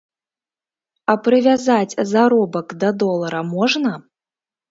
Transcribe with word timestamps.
А 1.13 1.15
прывязаць 1.25 1.97
заробак 2.13 2.67
да 2.85 2.89
долара 3.05 3.41
можна? 3.53 3.91